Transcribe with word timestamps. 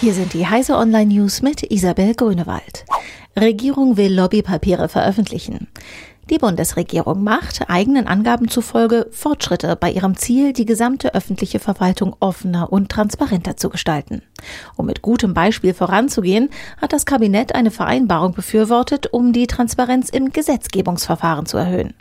Hier 0.00 0.14
sind 0.14 0.32
die 0.32 0.46
Heise 0.46 0.78
Online 0.78 1.12
News 1.12 1.42
mit 1.42 1.62
Isabel 1.70 2.14
Grünewald. 2.14 2.86
Regierung 3.38 3.98
will 3.98 4.14
Lobbypapiere 4.14 4.88
veröffentlichen. 4.88 5.68
Die 6.28 6.38
Bundesregierung 6.38 7.24
macht, 7.24 7.68
eigenen 7.68 8.06
Angaben 8.06 8.48
zufolge, 8.48 9.08
Fortschritte 9.10 9.74
bei 9.74 9.90
ihrem 9.90 10.16
Ziel, 10.16 10.52
die 10.52 10.64
gesamte 10.64 11.14
öffentliche 11.14 11.58
Verwaltung 11.58 12.14
offener 12.20 12.72
und 12.72 12.88
transparenter 12.88 13.56
zu 13.56 13.68
gestalten. 13.68 14.22
Um 14.76 14.86
mit 14.86 15.02
gutem 15.02 15.34
Beispiel 15.34 15.74
voranzugehen, 15.74 16.50
hat 16.80 16.92
das 16.92 17.04
Kabinett 17.04 17.56
eine 17.56 17.72
Vereinbarung 17.72 18.32
befürwortet, 18.32 19.12
um 19.12 19.32
die 19.32 19.48
Transparenz 19.48 20.08
im 20.08 20.30
Gesetzgebungsverfahren 20.30 21.46
zu 21.46 21.56
erhöhen. 21.56 21.94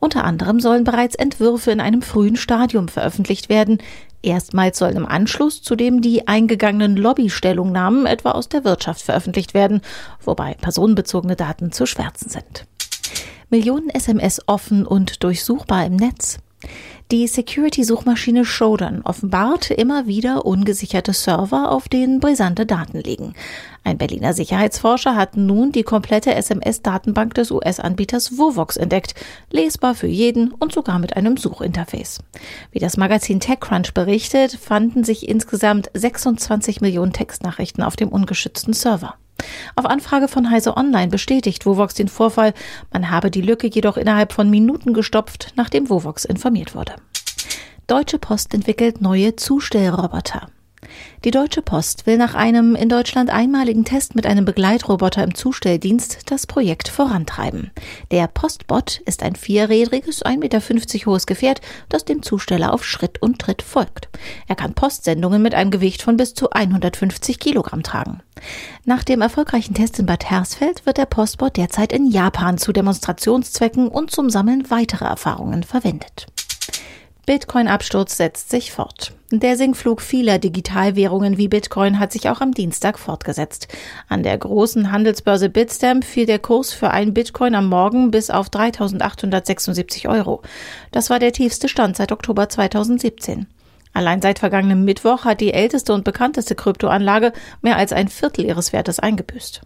Unter 0.00 0.24
anderem 0.24 0.58
sollen 0.58 0.82
bereits 0.82 1.14
Entwürfe 1.14 1.70
in 1.70 1.80
einem 1.80 2.02
frühen 2.02 2.36
Stadium 2.36 2.88
veröffentlicht 2.88 3.48
werden. 3.48 3.78
Erstmals 4.20 4.78
sollen 4.78 4.96
im 4.96 5.06
Anschluss 5.06 5.62
zudem 5.62 6.00
die 6.00 6.26
eingegangenen 6.26 6.96
Lobbystellungnahmen 6.96 8.06
etwa 8.06 8.32
aus 8.32 8.48
der 8.48 8.64
Wirtschaft 8.64 9.02
veröffentlicht 9.02 9.54
werden, 9.54 9.80
wobei 10.24 10.54
personenbezogene 10.54 11.36
Daten 11.36 11.70
zu 11.70 11.86
schwärzen 11.86 12.30
sind. 12.30 12.66
Millionen 13.50 13.90
SMS 13.90 14.40
offen 14.46 14.86
und 14.86 15.22
durchsuchbar 15.22 15.86
im 15.86 15.96
Netz. 15.96 16.38
Die 17.12 17.28
Security-Suchmaschine 17.28 18.44
Shodan 18.44 19.02
offenbart 19.02 19.70
immer 19.70 20.08
wieder 20.08 20.44
ungesicherte 20.44 21.12
Server, 21.12 21.70
auf 21.70 21.88
denen 21.88 22.18
brisante 22.18 22.66
Daten 22.66 22.98
liegen. 22.98 23.34
Ein 23.84 23.98
Berliner 23.98 24.32
Sicherheitsforscher 24.32 25.14
hat 25.14 25.36
nun 25.36 25.70
die 25.70 25.84
komplette 25.84 26.34
SMS-Datenbank 26.34 27.34
des 27.34 27.52
US-Anbieters 27.52 28.36
Vovox 28.36 28.76
entdeckt, 28.76 29.14
lesbar 29.52 29.94
für 29.94 30.08
jeden 30.08 30.50
und 30.50 30.72
sogar 30.72 30.98
mit 30.98 31.16
einem 31.16 31.36
Suchinterface. 31.36 32.18
Wie 32.72 32.80
das 32.80 32.96
Magazin 32.96 33.38
TechCrunch 33.38 33.94
berichtet, 33.94 34.58
fanden 34.60 35.04
sich 35.04 35.28
insgesamt 35.28 35.88
26 35.94 36.80
Millionen 36.80 37.12
Textnachrichten 37.12 37.84
auf 37.84 37.94
dem 37.94 38.08
ungeschützten 38.08 38.72
Server. 38.72 39.14
Auf 39.74 39.86
Anfrage 39.86 40.28
von 40.28 40.50
Heise 40.50 40.76
Online 40.76 41.08
bestätigt 41.08 41.66
Vovox 41.66 41.94
den 41.94 42.08
Vorfall. 42.08 42.54
Man 42.92 43.10
habe 43.10 43.30
die 43.30 43.42
Lücke 43.42 43.66
jedoch 43.66 43.96
innerhalb 43.96 44.32
von 44.32 44.48
Minuten 44.48 44.94
gestopft, 44.94 45.52
nachdem 45.56 45.90
Vovox 45.90 46.24
informiert 46.24 46.74
wurde. 46.74 46.94
Deutsche 47.86 48.18
Post 48.18 48.54
entwickelt 48.54 49.00
neue 49.00 49.36
Zustellroboter. 49.36 50.48
Die 51.24 51.30
Deutsche 51.30 51.62
Post 51.62 52.06
will 52.06 52.16
nach 52.16 52.34
einem 52.34 52.76
in 52.76 52.88
Deutschland 52.88 53.30
einmaligen 53.30 53.84
Test 53.84 54.14
mit 54.14 54.26
einem 54.26 54.44
Begleitroboter 54.44 55.24
im 55.24 55.34
Zustelldienst 55.34 56.30
das 56.30 56.46
Projekt 56.46 56.88
vorantreiben. 56.88 57.70
Der 58.10 58.26
Postbot 58.28 59.00
ist 59.06 59.22
ein 59.22 59.36
vierrädriges, 59.36 60.24
1,50 60.24 60.38
Meter 60.38 60.60
hohes 61.06 61.26
Gefährt, 61.26 61.60
das 61.88 62.04
dem 62.04 62.22
Zusteller 62.22 62.72
auf 62.72 62.84
Schritt 62.84 63.20
und 63.20 63.38
Tritt 63.38 63.62
folgt. 63.62 64.08
Er 64.46 64.54
kann 64.54 64.74
Postsendungen 64.74 65.42
mit 65.42 65.54
einem 65.54 65.70
Gewicht 65.70 66.02
von 66.02 66.16
bis 66.16 66.34
zu 66.34 66.50
150 66.50 67.38
Kilogramm 67.38 67.82
tragen. 67.82 68.20
Nach 68.84 69.02
dem 69.02 69.22
erfolgreichen 69.22 69.74
Test 69.74 69.98
in 69.98 70.06
Bad 70.06 70.30
Hersfeld 70.30 70.86
wird 70.86 70.98
der 70.98 71.06
Postbot 71.06 71.56
derzeit 71.56 71.92
in 71.92 72.10
Japan 72.10 72.58
zu 72.58 72.72
Demonstrationszwecken 72.72 73.88
und 73.88 74.10
zum 74.10 74.30
Sammeln 74.30 74.70
weiterer 74.70 75.08
Erfahrungen 75.08 75.62
verwendet. 75.62 76.26
Bitcoin-Absturz 77.26 78.16
setzt 78.16 78.50
sich 78.50 78.70
fort. 78.70 79.12
Der 79.32 79.56
Sinkflug 79.56 80.00
vieler 80.00 80.38
Digitalwährungen 80.38 81.36
wie 81.36 81.48
Bitcoin 81.48 81.98
hat 81.98 82.12
sich 82.12 82.28
auch 82.28 82.40
am 82.40 82.52
Dienstag 82.52 83.00
fortgesetzt. 83.00 83.66
An 84.08 84.22
der 84.22 84.38
großen 84.38 84.92
Handelsbörse 84.92 85.48
Bitstamp 85.48 86.04
fiel 86.04 86.26
der 86.26 86.38
Kurs 86.38 86.72
für 86.72 86.92
ein 86.92 87.12
Bitcoin 87.12 87.56
am 87.56 87.68
Morgen 87.68 88.12
bis 88.12 88.30
auf 88.30 88.48
3.876 88.48 90.08
Euro. 90.08 90.42
Das 90.92 91.10
war 91.10 91.18
der 91.18 91.32
tiefste 91.32 91.68
Stand 91.68 91.96
seit 91.96 92.12
Oktober 92.12 92.48
2017. 92.48 93.48
Allein 93.96 94.20
seit 94.20 94.40
vergangenem 94.40 94.84
Mittwoch 94.84 95.24
hat 95.24 95.40
die 95.40 95.54
älteste 95.54 95.94
und 95.94 96.04
bekannteste 96.04 96.54
Kryptoanlage 96.54 97.32
mehr 97.62 97.78
als 97.78 97.94
ein 97.94 98.08
Viertel 98.08 98.44
ihres 98.44 98.74
Wertes 98.74 99.00
eingebüßt. 99.00 99.62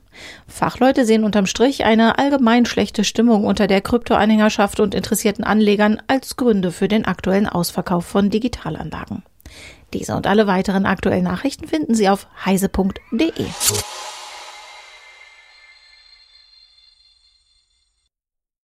Fachleute 0.47 1.05
sehen 1.05 1.25
unterm 1.25 1.47
Strich 1.47 1.85
eine 1.85 2.17
allgemein 2.17 2.65
schlechte 2.65 3.03
Stimmung 3.03 3.45
unter 3.45 3.67
der 3.67 3.81
Kryptoanhängerschaft 3.81 4.79
und 4.79 4.95
interessierten 4.95 5.43
Anlegern 5.43 6.01
als 6.07 6.37
Gründe 6.37 6.71
für 6.71 6.87
den 6.87 7.07
aktuellen 7.07 7.49
Ausverkauf 7.49 8.07
von 8.07 8.31
Digitalanlagen. 8.31 9.25
Diese 9.93 10.15
und 10.15 10.29
alle 10.29 10.47
weiteren 10.47 10.87
aktuellen 10.87 11.25
Nachrichten 11.25 11.67
finden 11.67 11.97
Sie 11.97 12.09
auf 12.09 12.29
heise.de. 12.47 13.33